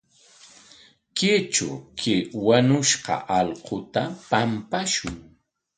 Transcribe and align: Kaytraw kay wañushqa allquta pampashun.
Kaytraw 1.17 1.75
kay 1.99 2.19
wañushqa 2.45 3.15
allquta 3.37 4.01
pampashun. 4.29 5.15